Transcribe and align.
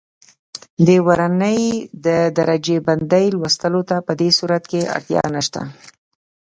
د 0.87 0.89
ورنیې 1.07 1.71
د 2.05 2.07
درجه 2.37 2.77
بندۍ 2.87 3.25
لوستلو 3.37 3.81
ته 3.89 3.97
په 4.07 4.11
دې 4.19 4.29
صورت 4.37 4.63
کې 4.71 4.89
اړتیا 4.95 5.23
نه 5.35 5.41
شته. 5.47 5.61